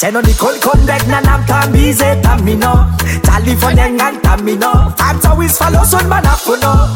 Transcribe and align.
C'è 0.00 0.14
ogni 0.14 0.32
col 0.36 0.56
condegna 0.60 1.18
nam 1.18 1.44
tamise 1.44 2.20
tamino 2.20 2.94
Tali 3.20 3.56
fonengan 3.56 4.20
tamino 4.20 4.92
Fanta 4.96 5.32
wis 5.32 5.56
falo 5.56 5.84
son 5.84 6.06
manafuno 6.06 6.94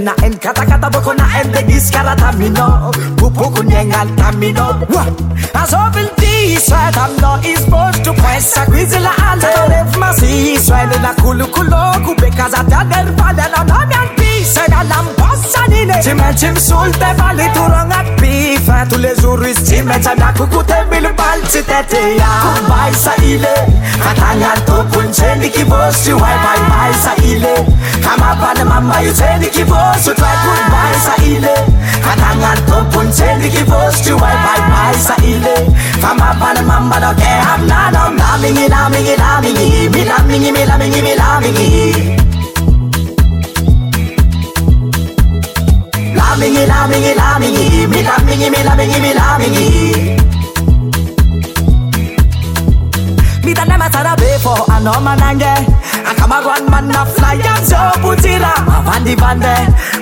Na 0.00 0.14
en 0.22 0.38
kata 0.38 0.64
kata 0.64 0.88
boko 0.88 1.12
na 1.12 1.26
en 1.38 1.52
de 1.52 1.60
iskara 1.74 2.16
tamino 2.16 2.88
Pupu 3.16 3.50
kunyengan 3.52 4.08
tamino 4.16 4.78
Azovil 5.52 6.10
di 6.16 6.54
iswa 6.56 6.88
tamno 6.92 7.38
is 7.44 7.60
both 7.66 8.00
to 8.02 8.14
questa 8.14 8.64
quizila 8.64 9.12
alta 9.14 9.50
Dolev 9.54 9.94
masi 9.96 10.54
iswa 10.54 10.80
elena 10.84 11.12
kulu 11.20 11.46
kulo 11.50 11.92
Kubekaza 12.06 12.64
tader 12.70 13.12
pala 13.16 13.46
na 13.52 13.64
namian 13.64 14.08
pisa 14.16 14.64
na 14.70 14.82
lampa 14.84 15.21
chanine 15.52 15.92
Tima 16.02 16.32
chim 16.32 16.56
sul 16.56 16.90
te 17.00 17.10
vali 17.18 17.46
tu 17.54 17.62
rangat 17.74 18.06
pifa 18.20 18.84
Tous 18.88 18.96
les 19.04 19.14
jours 19.20 19.44
is 19.44 19.58
chime 19.68 19.92
chana 20.04 20.32
kuku 20.38 20.60
te 20.70 20.78
bil 20.90 21.06
bal 21.18 21.40
chite 21.52 21.78
te 21.92 22.00
ya 22.16 22.30
Kumbai 22.44 22.92
sa 23.04 23.12
ile 23.30 23.54
Katanya 24.04 24.52
to 24.68 24.76
puncheni 24.92 25.52
ki 25.54 25.64
bosu 25.72 26.16
Wai 26.22 26.36
bai 26.44 26.58
bai 26.70 26.90
sa 27.04 27.12
ile 27.32 27.54
Kama 28.04 28.30
bana 28.40 28.64
mama 28.72 29.00
yu 29.04 29.12
cheni 29.20 29.52
ki 29.56 29.62
bosu 29.72 30.16
Try 30.20 30.34
kumbai 30.44 30.94
sa 31.06 31.14
ile 31.34 31.54
Katanya 32.06 32.52
to 32.70 32.80
puncheni 32.96 33.52
ki 33.54 33.64
bosu 33.72 34.18
Wai 34.22 34.36
bai 34.46 34.60
bai 34.72 34.92
sa 35.06 35.16
ile 35.34 35.54
Kama 36.00 36.32
bana 36.40 36.62
mama 36.72 36.98
do 37.04 37.12
ke 37.20 37.30
ham 37.48 37.66
na 37.70 37.80
nom 37.96 38.16
Namingi 38.22 38.66
namingi 38.74 39.16
namingi 39.22 39.88
Minamingi 39.94 40.52
minamingi 40.58 41.00
minamingi 41.08 42.31
mingi 46.42 46.64
la 46.70 46.78
mingi 46.90 47.12
la 47.20 47.28
mingi 47.42 47.68
mi 47.92 48.00
la 48.08 48.14
mingi 48.26 48.48
mi 48.54 48.60
la 48.68 48.74
mingi 48.78 48.98
mi 49.04 49.10
la 49.18 49.26
mingi 49.40 49.68
Me 53.44 53.52
that 53.54 53.66
never 53.68 53.86
thought 53.90 54.14
i 54.18 54.38
for 54.44 54.58
a 54.74 54.76
normal 54.86 55.16
nange 55.22 55.46
I 56.08 56.10
a 56.36 56.38
grand 56.42 56.66
man 56.72 56.90
a 56.98 57.02
fly 57.14 57.38
and 57.52 57.62
so 57.68 57.78
putira 58.02 58.52
Avandi 58.74 59.14
bande 59.22 59.54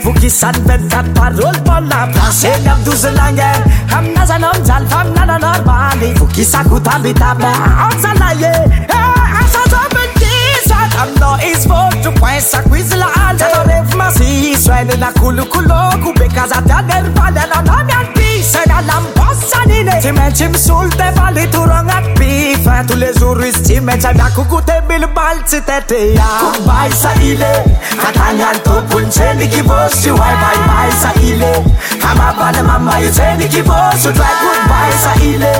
Vuki 0.04 0.28
san 0.40 0.52
ben 0.66 0.88
kat 0.88 1.06
parol 1.16 1.56
pola 1.66 1.98
Plase 2.12 2.50
ngam 2.64 2.78
duze 2.86 3.10
nange 3.18 3.48
Ham 3.92 4.04
naza 4.14 4.38
nom 4.40 4.56
jal 4.68 4.84
fam 4.92 5.12
nana 5.16 5.36
normali 5.46 6.12
Vuki 6.20 6.44
sa 6.52 6.62
kuta 6.64 6.94
bitame 7.02 7.50
Aonsa 7.68 8.14
na 8.22 8.30
ye 8.42 8.52
Asa 9.40 9.62
zomen 9.72 10.10
kisa 10.20 10.78
Tam 10.96 11.10
no 11.20 11.34
is 11.50 11.64
for 11.70 11.88
to 12.04 12.10
kwen 12.20 12.40
sa 12.40 12.60
kwizla 12.62 13.08
ale 13.26 13.38
Tano 13.40 13.60
rev 13.66 13.90
masi 14.00 14.26
Israel 14.52 14.92
na 14.98 15.10
kulu 15.20 15.44
kulo 15.52 15.78
kubo 16.04 16.19
Cause 16.34 16.52
a 16.52 16.62
dagger 16.62 17.10
fallen 17.18 17.50
on 17.50 17.66
a 17.66 17.76
man 17.90 18.06
peace 18.14 18.54
And 18.54 18.70
a 18.70 18.78
lamposa 18.86 19.62
nine 19.66 19.96
Timeți 20.00 20.42
îmi 20.42 20.54
sulte 20.56 21.12
vali 21.16 21.48
tu 21.50 21.56
rongat 21.70 22.06
pifa 22.18 22.84
Tu 22.86 22.94
le 23.02 23.10
jurui 23.18 23.50
stime 23.54 23.94
Ce 24.02 24.10
mi-a 24.14 24.30
cu 24.34 24.42
gute 24.48 24.84
mil 24.88 25.04
balți 25.16 25.56
te 25.66 25.76
te 25.88 26.00
ia 26.16 26.30
Cum 26.42 26.54
bai 26.66 26.90
sa 27.02 27.12
ile 27.30 27.52
Catania 28.02 28.50
to 28.64 28.70
punce 28.88 29.26
niki 29.38 29.62
bosu 29.68 30.10
Wai 30.20 30.34
bai 30.42 30.58
bai 30.68 30.90
sa 31.02 31.10
ile 31.30 31.52
Kama 32.02 32.28
bale 32.38 32.60
mama 32.68 32.94
yute 33.02 33.28
niki 33.38 33.62
bosu 33.68 34.08
Dwai 34.16 34.34
good 34.42 34.62
bai 34.70 34.90
sa 35.02 35.12
ile 35.32 35.52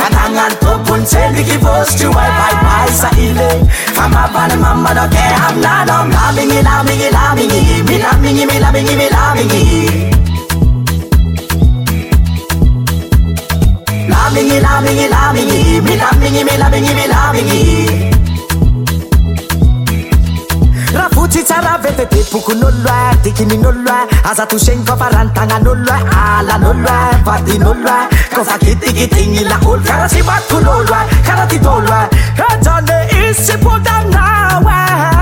Catania 0.00 0.46
to 0.62 0.72
punce 0.86 1.22
niki 1.34 1.56
bosu 1.64 2.06
Wai 2.16 2.30
bai 2.38 2.54
bai 2.64 2.88
sa 3.00 3.08
ile 3.28 3.48
Kama 3.96 4.22
bale 4.34 4.56
mama 4.64 4.90
do 4.98 5.04
ke 5.14 5.24
hamna 5.42 5.74
dom 5.88 6.06
Lamingi 6.16 6.60
lamingi 6.66 7.08
mingi 7.86 8.44
Milamingi 8.50 9.06
la 9.14 9.24
mingi. 9.36 10.14
lamingi 14.26 14.58
lamingi 14.58 15.06
lamingi 15.08 15.62
mi 15.86 15.94
lamingi 16.02 16.42
mi 16.44 16.54
lamingi 16.58 16.92
mi 16.98 17.04
lamingi 17.14 17.62
raha 20.98 21.06
fotsy 21.14 21.42
tsara 21.46 21.78
vevebe 21.78 22.18
bokon'olo 22.32 22.88
a 22.90 23.14
dikinyn'olo 23.22 23.92
a 23.98 24.00
aza 24.30 24.44
tosegny 24.50 24.82
fafarantagnan'olo 24.88 25.90
a 26.10 26.38
alan'olo 26.42 26.88
a 26.90 27.02
vadin'olo 27.26 27.92
a 27.98 28.00
kofa 28.34 28.58
kitikitigny 28.58 29.46
laolo 29.46 29.80
karaha 29.86 30.08
la 30.10 30.22
vakon'olo 30.30 30.94
a 31.00 31.02
karaha 31.26 31.46
ty 31.46 31.58
dolo 31.58 31.94
a 32.00 32.02
ajane 32.50 32.98
isi 33.30 33.54
bodanao 33.62 34.64
a 34.66 35.15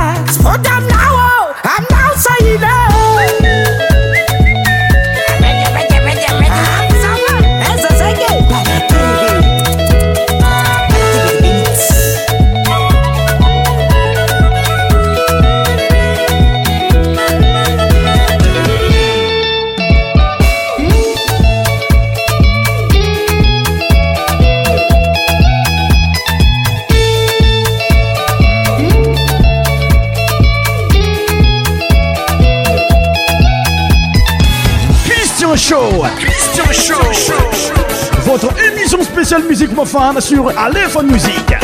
spécial 39.24 39.48
musique 39.48 39.72
mofane 39.72 40.20
sur 40.20 40.50
Aléphone 40.58 41.10
Musique. 41.12 41.54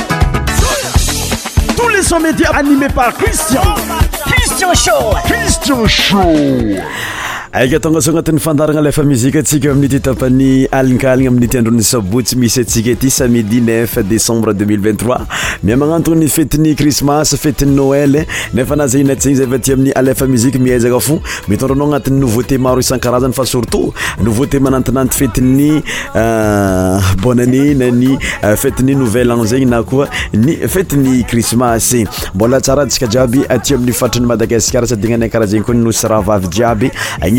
Tous 1.76 1.88
les 1.88 2.02
sons 2.02 2.18
médias 2.18 2.52
animés 2.56 2.88
par 2.88 3.12
Christian. 3.12 3.60
Christian 4.24 4.72
Show. 4.72 5.14
Christian 5.26 5.86
Show. 5.86 6.76
ak 7.52 7.80
tonga 7.82 7.98
agnatin'ny 7.98 8.38
fantarana 8.38 8.78
alfa 8.78 9.02
mzika 9.02 9.40
atsika 9.42 9.72
aminny 9.72 9.98
ttapany 9.98 10.68
alinkalina 10.70 11.30
aminy 11.32 11.48
tandronsasy 11.48 12.36
misy 12.38 12.60
atsikay 12.60 13.10
samidi 13.10 13.58
n 13.58 13.86
décembre 14.06 14.52
203yatyftynveeny 36.20 36.20
ayayy 36.20 37.38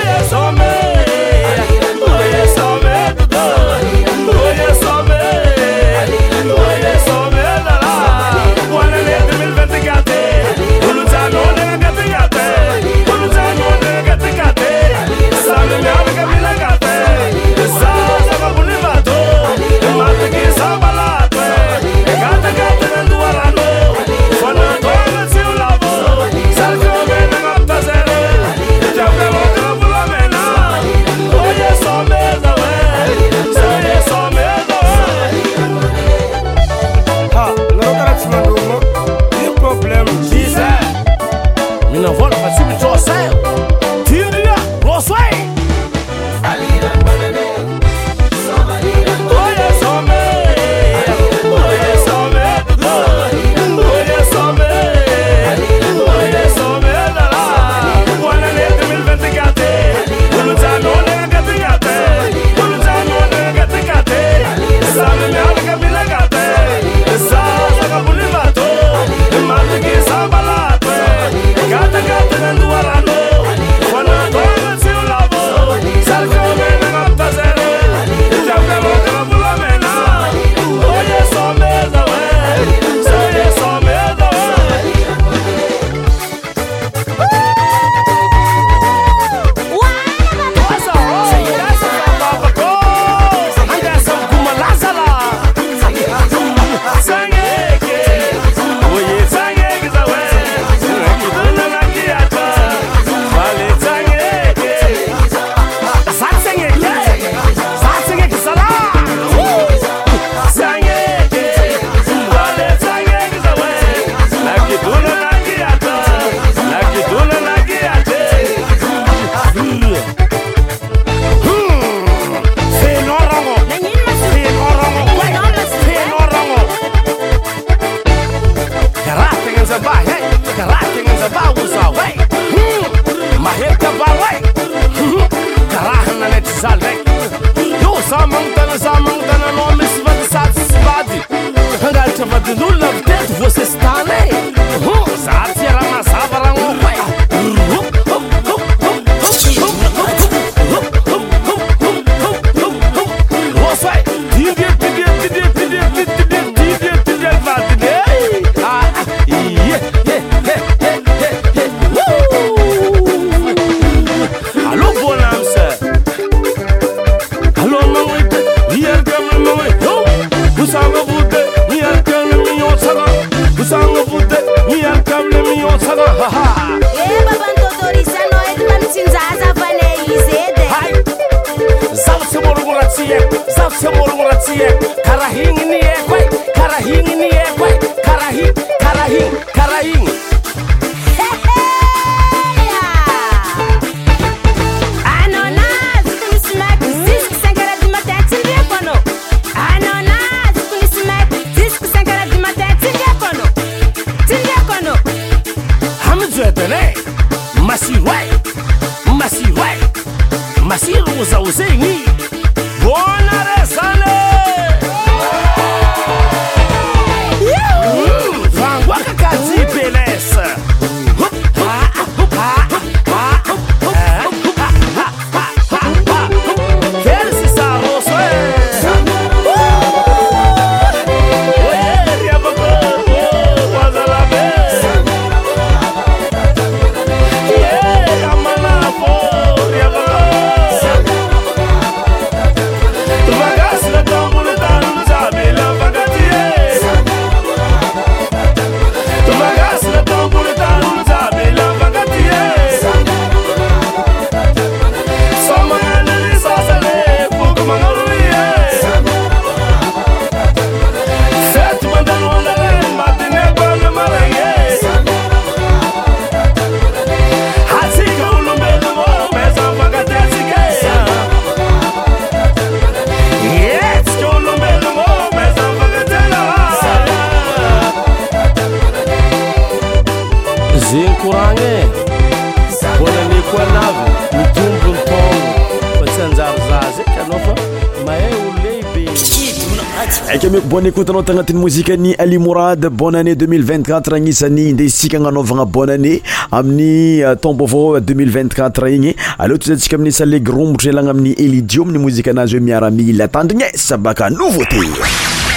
aika 290.29 290.47
miko 290.49 290.67
bonne 290.67 290.87
écoute 290.89 291.09
anao 291.09 291.21
tagnatin'ny 291.23 291.57
mozika 291.61 291.95
ny 291.97 292.13
ali 292.17 292.37
mourad 292.37 292.85
bonne 292.89 293.15
année 293.15 293.33
2024 293.35 294.13
agnisany 294.15 294.73
ndesika 294.73 295.15
agnanovagna 295.17 295.65
bonne 295.65 295.89
année 295.91 296.21
amin'ny 296.51 297.21
taombaovao 297.41 297.99
2024 297.99 298.89
igny 298.91 299.15
aleo 299.39 299.57
tozatsika 299.57 299.95
amin'ny 299.95 300.11
salegrombotra 300.11 300.89
ialagna 300.91 301.09
amin'ny 301.11 301.31
elidio 301.37 301.83
amin'ny 301.83 301.99
mozika 302.03 302.31
anazy 302.31 302.55
hoe 302.57 302.61
miaramila 302.65 303.27
tandrigny 303.27 303.63
sabaka 303.75 304.29
nouveauté 304.29 304.77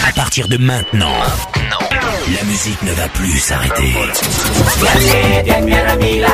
à 0.09 0.13
partir 0.13 0.49
de 0.49 0.57
maintenant 0.57 1.17
la 2.37 2.45
musique 2.49 2.83
ne 2.83 2.93
va 2.95 3.07
plus 3.09 3.39
s'arrêter 3.39 3.91
Miaramila 5.65 6.29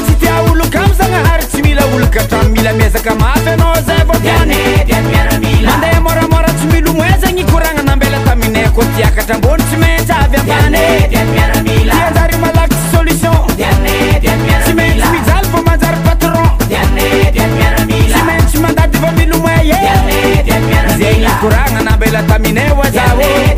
tsy 0.03 0.15
tia 0.19 0.41
olo 0.47 0.65
kamzagnahary 0.69 1.45
tsy 1.45 1.61
mila 1.61 1.83
olo 1.95 2.07
ka 2.13 2.21
trano 2.29 2.49
mila 2.53 2.71
miezaka 2.79 3.13
mafy 3.15 3.49
ana 3.55 3.73
za 3.87 3.95
fô 4.09 4.17
iaymandeha 4.31 5.99
môramôra 6.07 6.51
tsy 6.57 6.65
milomoin 6.73 7.15
zegny 7.23 7.43
koragnanambela 7.51 8.17
taminayko 8.27 8.81
tiakatra 8.95 9.35
ambony 9.35 9.63
tsy 9.69 9.77
mantsy 9.85 10.13
avy 10.23 10.39
amany 10.51 11.38
zegny 20.97 21.29
koragna 21.41 21.81
nambelataminaoazae 21.81 23.55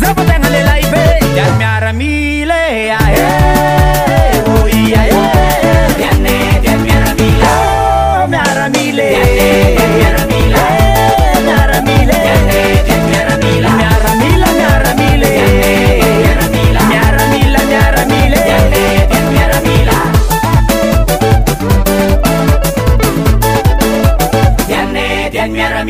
zava 0.00 0.22
tegna 0.28 0.48
leilahy 0.54 0.84
be 0.92 1.04
iary 1.36 1.54
miaramile 1.62 2.60
ah, 3.00 3.10
eh. 3.12 3.43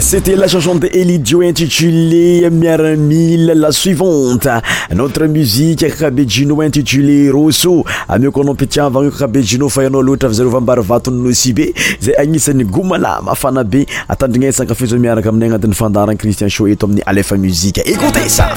c'etet 0.01 0.35
la 0.35 0.49
chanson 0.49 0.75
de 0.77 0.89
elidio 0.93 1.41
intitulé 1.43 2.49
miaramille 2.51 3.53
la 3.55 3.71
suivante 3.71 4.49
notre 4.93 5.27
musique 5.27 5.81
kakabe 5.89 6.27
jino 6.27 6.61
intitulé 6.63 7.31
rosso 7.31 7.85
amioko 8.09 8.41
anao 8.41 8.55
mpitiavaagny 8.55 9.05
io 9.05 9.11
kakabe 9.13 9.43
jino 9.43 9.69
fa 9.69 9.83
hianao 9.83 10.01
aloatra 10.01 10.27
avy 10.29 10.35
zareo 10.37 10.51
vambary 10.53 10.83
vaton 10.83 11.13
no 11.15 11.33
si 11.33 11.53
be 11.53 11.73
zay 12.01 12.15
agnisan'ny 12.19 12.65
goumala 12.65 13.21
mafana 13.23 13.63
be 13.65 13.87
atandrignasankafa 14.09 14.85
zao 14.87 14.99
miaraka 14.99 15.29
aminay 15.29 15.49
agnatin'ny 15.49 15.75
fandarany 15.79 16.17
christian 16.17 16.49
show 16.51 16.67
eto 16.67 16.87
amin'ny 16.87 17.03
alefa 17.07 17.37
muzike 17.37 17.81
écoute 17.87 18.19
ça 18.29 18.49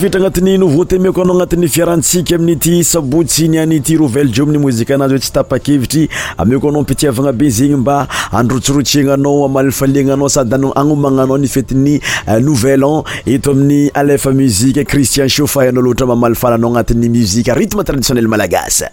fetra 0.00 0.18
anatin'ny 0.22 0.54
nouveauté 0.62 0.98
miko 0.98 1.20
anao 1.22 1.34
agnatin'ny 1.36 1.68
fiarantsika 1.68 2.36
aminy 2.38 2.56
ty 2.56 2.78
sabotsi 2.84 3.48
nyany 3.52 3.78
ty 3.84 3.98
rovell 4.00 4.30
jeo 4.32 4.46
amin'ny 4.46 4.62
mozika 4.62 4.94
anazy 4.96 5.16
oe 5.16 5.20
tsy 5.20 5.32
tapa-kevitry 5.34 6.06
ameko 6.40 6.70
anao 6.70 6.80
mpitiavagna 6.82 7.32
be 7.36 7.50
zegny 7.50 7.76
mba 7.76 8.06
androtsorotsiagnanao 8.32 9.44
amaly 9.44 9.70
faliagnanao 9.70 10.28
sady 10.30 10.54
agnomagnanao 10.54 11.36
nifetiny 11.38 12.00
euh, 12.28 12.40
nouvell 12.40 12.84
on 12.84 13.02
eto 13.26 13.50
amin'ny 13.50 13.90
alefa 13.94 14.30
muziqe 14.32 14.84
cristian 14.86 15.28
chauffa 15.28 15.68
anao 15.68 15.82
loatra 15.82 16.06
mamali 16.06 16.34
fala 16.34 16.54
anao 16.56 16.70
agnatin'ny 16.72 17.10
muzique 17.18 17.52
rytme 17.54 17.84
traditionnel 17.84 18.28
malagasy 18.28 18.88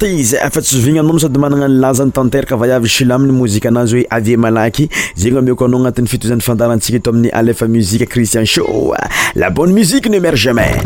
anta 0.00 0.12
izy 0.18 0.36
afa-tsy 0.40 0.76
zovigna 0.80 1.00
anao 1.04 1.18
sady 1.20 1.38
managna 1.38 1.66
ny 1.68 1.76
lazany 1.80 2.10
tanteraka 2.12 2.56
va 2.56 2.64
avy 2.76 2.88
shila 2.88 3.14
amin'ny 3.14 3.32
mozika 3.36 3.68
anazy 3.68 3.96
hoe 3.98 4.06
avie 4.10 4.36
malaky 4.36 4.86
zegny 5.20 5.38
amiako 5.38 5.64
anao 5.66 5.80
agnatin'ny 5.80 6.08
fitoizan'ny 6.08 6.40
fandarantsika 6.44 6.96
eto 6.96 7.10
amin'ny 7.12 7.28
alefa 7.36 7.68
muzika 7.68 8.06
christian 8.06 8.46
show 8.46 8.94
la 9.34 9.50
bonne 9.50 9.74
musique 9.74 10.08
ne 10.08 10.20
meurt 10.20 10.36
jamais 10.40 10.80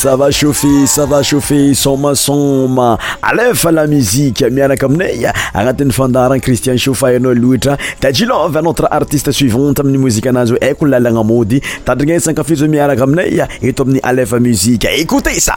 sava 0.07 0.31
chauffe 0.31 0.87
sava 0.87 1.21
chauffet 1.21 1.75
some 1.75 2.15
sonme 2.15 2.97
alefa 3.21 3.73
la 3.73 3.89
muzike 3.89 4.45
miaraka 4.55 4.87
aminaya 4.87 5.33
agnatin'ny 5.53 5.91
fandarana 5.97 6.39
cristian 6.39 6.79
shofa 6.79 7.09
anao 7.09 7.35
loatra 7.35 7.75
da 8.01 8.13
jilova 8.13 8.63
notre 8.63 8.87
artiste 8.97 9.33
suivante 9.35 9.81
amin'ny 9.83 9.99
mozika 9.99 10.31
anazy 10.31 10.53
o 10.55 10.59
aiko 10.63 10.87
lalagna 10.87 11.25
mody 11.25 11.59
tandrignasankafizao 11.85 12.69
miaraka 12.69 13.03
aminaya 13.03 13.49
eto 13.63 13.83
amin'ny 13.83 14.01
alefa 14.11 14.39
muzike 14.39 14.87
écoute 15.03 15.41
sa 15.41 15.57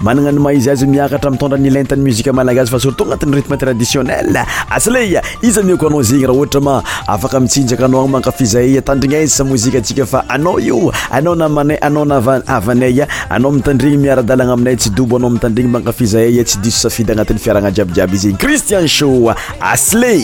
manana 0.00 0.28
any 0.28 0.38
maha 0.38 0.54
izy 0.56 0.70
azy 0.70 0.86
miakatra 0.86 1.30
mitondra 1.30 1.58
nilentany 1.58 2.02
muzike 2.04 2.32
malagazy 2.32 2.70
fa 2.74 2.78
surtot 2.84 3.06
agnatin'ny 3.06 3.36
rithme 3.40 3.56
traditionnel 3.62 4.30
asley 4.78 5.06
iza 5.48 5.62
mioko 5.68 5.88
anao 5.90 6.02
zegny 6.10 6.26
raha 6.30 6.36
ohatra 6.40 6.60
ma 6.68 6.76
afaka 7.16 7.40
mitsinjaka 7.44 7.86
anao 7.88 8.02
ana 8.04 8.12
mankafiza 8.20 8.60
hay 8.64 8.80
tandrigna 8.90 9.22
esa 9.28 9.44
mozikaatsika 9.52 10.04
fa 10.12 10.24
anao 10.36 10.54
io 10.68 10.80
anao 11.18 11.34
na 11.42 11.48
manay 11.58 11.78
anao 11.88 12.04
na 12.12 12.18
vaavanaya 12.28 13.06
anao 13.36 13.52
mitandregny 13.58 13.96
miaradalagna 14.06 14.52
aminay 14.58 14.76
tsy 14.80 14.90
dobo 14.98 15.16
anao 15.20 15.32
mitandrigny 15.36 15.72
mankafiza 15.76 16.20
haya 16.24 16.44
tsy 16.48 16.58
diso 16.64 16.82
safidy 16.88 17.10
agnatin'ny 17.16 17.40
fiaragna 17.46 17.72
djiabidjiaby 17.74 18.14
izyegny 18.18 18.38
christian 18.44 18.84
sho 18.96 19.08
asley 19.60 20.22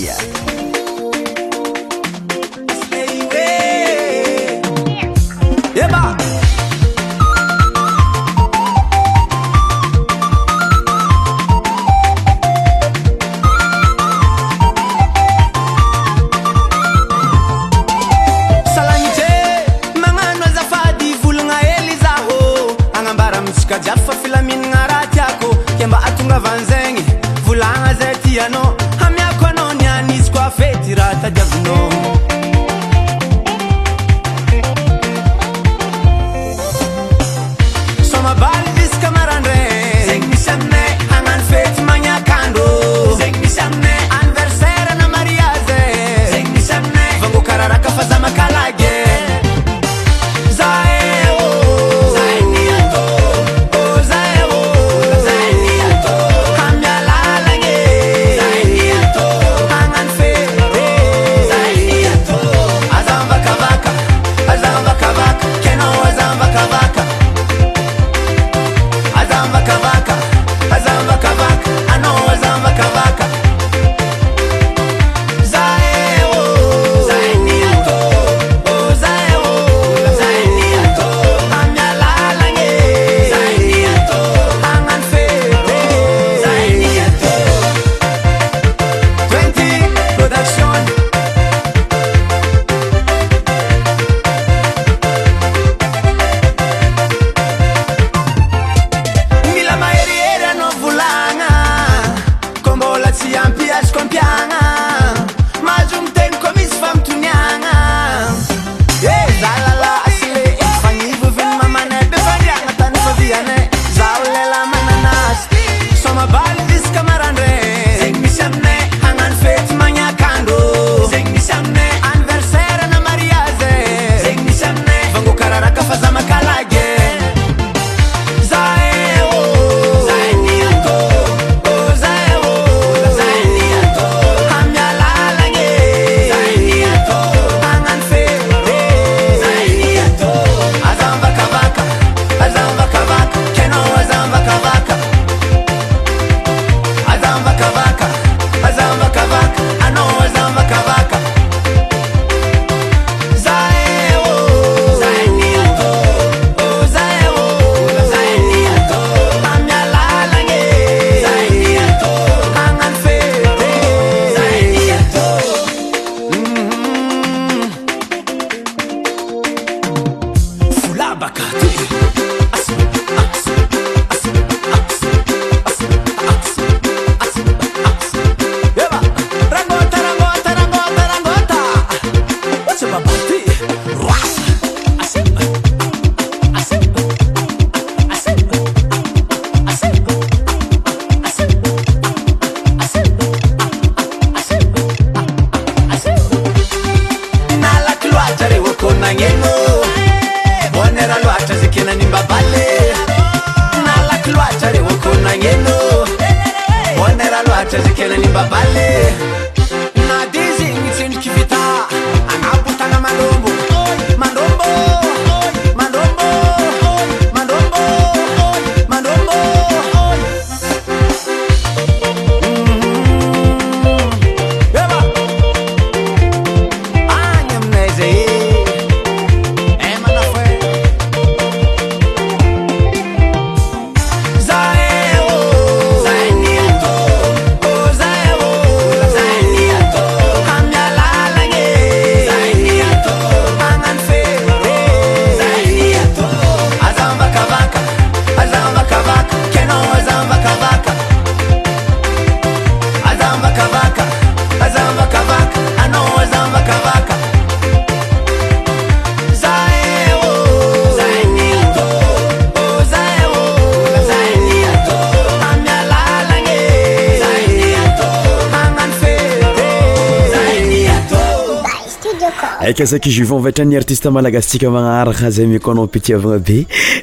saky 272.87 273.11
juivent 273.13 273.39
vahatranny 273.39 273.77
artiste 273.77 274.07
malagasntsika 274.11 274.69
magnaraka 274.71 275.31
zay 275.31 275.47
mikonao 275.47 275.87
petit 275.87 276.15
avagna 276.15 276.39
be 276.43 276.57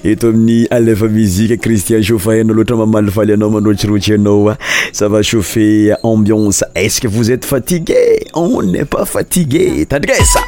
eto 0.03 0.27
amin'ny 0.27 0.65
alefa 0.71 1.07
muziqe 1.07 1.55
cristien 1.61 2.01
chaufayanao 2.03 2.53
loatra 2.57 2.75
mamali 2.75 3.11
faly 3.11 3.33
anao 3.37 3.49
mandrotsy 3.53 3.87
roaty 3.87 4.13
anao 4.17 4.49
ah. 4.51 4.57
a 4.59 4.59
sa 4.93 5.07
va 5.07 5.21
chauffer 5.23 5.93
ambiance 6.03 6.65
est 6.75 6.89
ce 6.89 6.99
que 6.99 7.07
vous 7.07 7.31
êtes 7.31 7.45
fatigué 7.45 8.25
on 8.33 8.61
nest 8.63 8.85
pas 8.85 9.05
fatigué 9.05 9.85
tandrigaesa 9.85 10.41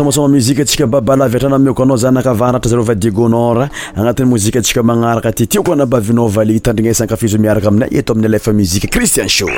somasoma 0.00 0.28
misika 0.28 0.62
atsika 0.62 0.86
mbabalaviatrana 0.86 1.58
mioko 1.58 1.82
anao 1.82 1.96
za 1.96 2.10
nakavaratra 2.10 2.68
zareo 2.70 2.84
va 2.84 2.94
digonora 2.94 3.68
anatin'ny 3.96 4.26
mozika 4.28 4.58
antsika 4.58 4.82
magnaraka 4.82 5.32
tytiko 5.32 5.72
anabavinao 5.72 6.28
vale 6.28 6.52
hitandrina 6.52 6.90
isankafaizo 6.90 7.38
miaraka 7.38 7.68
aminay 7.68 7.88
eto 7.98 8.12
aminy 8.12 8.28
lafa 8.28 8.52
muzika 8.52 8.88
cristian 8.88 9.28
shoa 9.28 9.50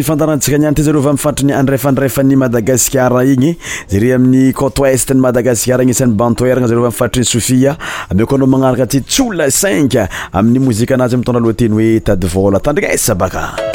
ifantarantsika 0.00 0.56
ni 0.58 0.66
any 0.66 0.74
ty 0.74 0.82
zareo 0.82 1.00
va 1.00 1.12
mifantriny 1.14 1.52
andrefandrefany 1.54 2.36
madagaskara 2.36 3.22
igny 3.28 3.52
zare 3.92 4.12
amin'ny 4.16 4.52
cote 4.56 4.80
oest 4.86 5.12
ny 5.14 5.20
madagaskara 5.20 5.84
igny 5.84 5.92
isan'ny 5.94 6.16
bantoeragna 6.20 6.68
zareo 6.70 6.86
va 6.88 6.92
mifatriny 6.94 7.28
sohia 7.28 7.76
amio 8.10 8.26
koanao 8.30 8.48
magnaraka 8.56 8.86
tsy 8.90 9.02
tsyola 9.04 9.50
cinq 9.50 9.98
amin'ny 10.32 10.64
mozika 10.66 10.96
anazy 10.98 11.20
mitondraloha 11.20 11.56
teny 11.62 11.76
hoe 11.78 11.90
tade 12.10 12.24
vol 12.34 12.56
tandrignesa 12.66 13.14
baka 13.24 13.69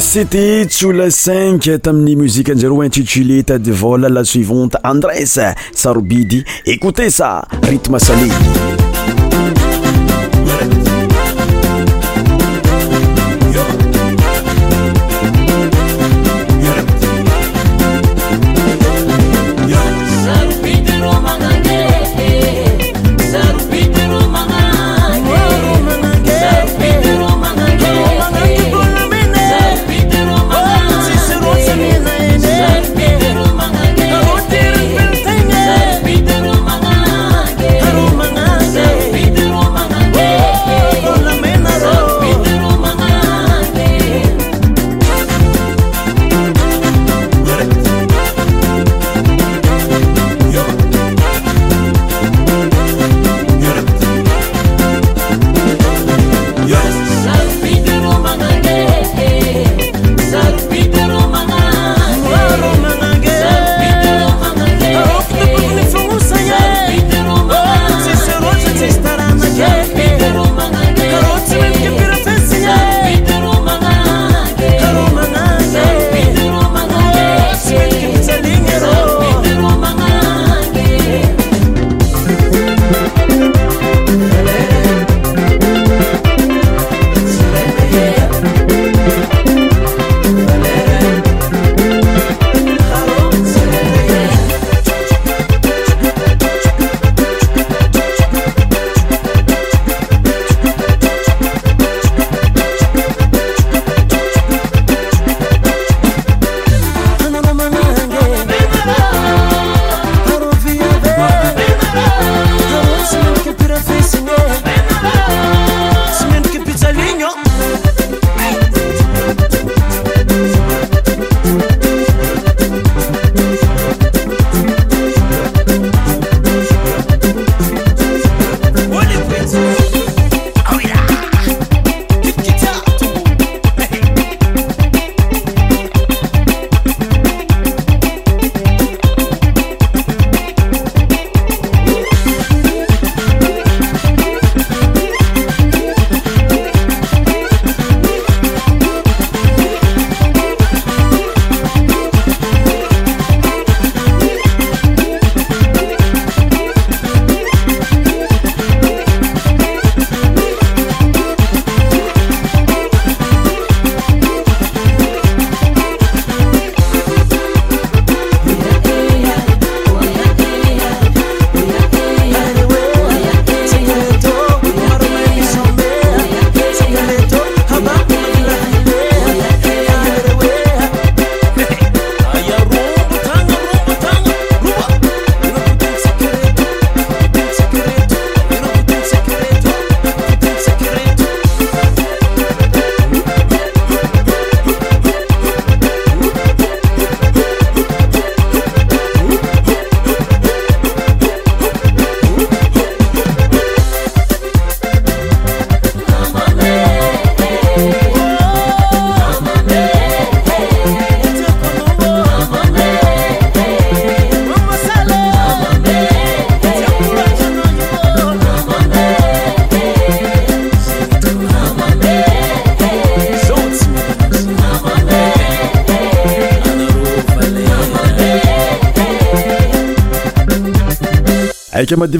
cite 0.00 0.66
tsula 0.66 1.08
cinq 1.10 1.70
tamin'ny 1.82 2.16
muziqka 2.16 2.52
anzaro 2.54 2.82
intituléta 2.82 3.58
de 3.58 3.70
vola 3.72 4.08
la 4.08 4.24
suivante 4.24 4.76
andres 4.82 5.38
sarobidy 5.72 6.42
écoutesa 6.66 7.46
ritme 7.62 7.98
sale 7.98 8.28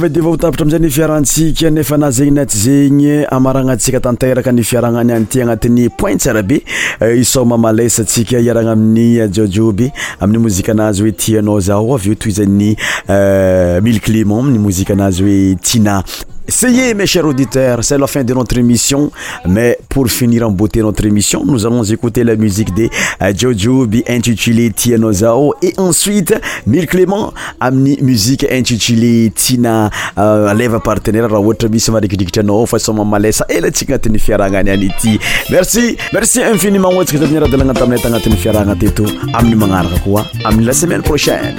de 0.08 0.20
vaoo 0.20 0.36
tavatra 0.36 0.64
amzay 0.66 0.80
ny 0.80 0.90
fiarantsika 0.90 1.70
nefa 1.70 1.96
na 1.96 2.10
zegny 2.10 2.34
naty 2.34 2.58
zegny 2.58 3.24
amaragnatsika 3.30 4.00
tanteraka 4.00 4.52
ny 4.52 4.62
fiaragnany 4.62 5.12
anty 5.14 5.40
agnatin'ny 5.40 5.88
point 5.96 6.18
tsara 6.20 6.42
be 6.42 6.62
eh, 7.00 7.18
isoomamalasantsika 7.18 8.38
hiaragna 8.38 8.72
amin'ny 8.72 9.16
eh, 9.22 9.30
jiojio 9.32 9.72
be 9.72 9.90
amin'ny 10.20 10.42
mozika 10.42 10.72
anazy 10.74 11.02
hoe 11.06 11.12
tianao 11.12 11.60
zao 11.60 11.94
avy 11.96 12.10
eo 12.10 12.14
toy 12.26 12.32
zany 12.40 12.72
eh, 13.08 13.80
mille 13.82 14.00
clément 14.00 14.40
ami'ny 14.44 14.58
mozika 14.66 14.92
anazy 14.96 15.22
hoe 15.22 15.56
tsiana 15.64 16.02
Essayez, 16.46 16.94
mes 16.94 17.06
chers 17.06 17.24
auditeurs, 17.26 17.82
c'est 17.86 17.96
la 17.96 18.06
fin 18.06 18.22
de 18.22 18.34
notre 18.34 18.58
émission. 18.58 19.10
Mais 19.46 19.78
pour 19.88 20.08
finir 20.08 20.46
en 20.46 20.50
beauté 20.52 20.82
notre 20.82 21.06
émission, 21.06 21.42
nous 21.44 21.64
allons 21.64 21.82
écouter 21.84 22.22
la 22.22 22.36
musique 22.36 22.74
de 22.74 22.90
euh, 23.22 23.32
Jojo 23.34 23.86
B 23.86 23.96
intitulée 24.06 24.70
Tiano 24.70 25.10
Zao 25.10 25.54
et 25.62 25.72
ensuite 25.78 26.34
Mille 26.66 26.86
Clément 26.86 27.32
amni 27.60 27.96
musique 28.02 28.46
intitulée 28.50 29.32
Tina 29.34 29.88
euh, 30.18 30.52
leva 30.52 30.80
partenaire 30.80 31.28
raha 31.30 31.40
ohatra 31.40 31.68
misy 31.68 31.90
marikidrikitra 31.90 32.42
anao 32.42 32.66
fa 32.66 32.78
soma 32.78 33.04
malesa 33.04 33.46
ela 33.48 33.70
tsika 33.70 33.94
agnatin'ny 33.94 34.18
fiarahagnany 34.18 34.70
any 34.70 34.86
ity 34.86 35.18
merci 35.50 35.96
merci 36.12 36.42
infiniment 36.42 36.92
ohatsika 36.92 37.20
zavy 37.20 37.32
niara-dalagna 37.34 37.72
taminay 37.74 38.00
tagnatin'ny 38.02 38.36
fiarahagna 38.36 38.76
teto 38.76 39.04
amin'ny 39.32 39.56
magnaraka 39.56 39.98
koa 40.04 40.24
amin'ny 40.44 40.64
la 40.66 40.72
semaine 40.72 41.02
prochaine 41.02 41.54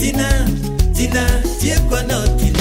Tina, 0.00 0.46
Tina, 0.96 1.26
Tina, 1.60 2.16
Tina, 2.38 2.59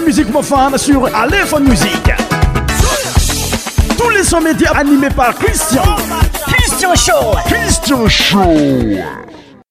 Musique 0.00 0.04
Musique 0.06 0.30
Mofan 0.32 0.78
sur 0.78 1.14
Aléphone 1.14 1.68
Musique. 1.68 2.10
Tous 4.00 4.08
les 4.08 4.22
sons 4.24 4.40
médias 4.40 4.72
animés 4.72 5.10
par 5.14 5.34
Christian. 5.34 5.82
Christian 6.46 6.94
Show. 6.94 7.36
Christian 7.46 8.08
Show. 8.08 9.21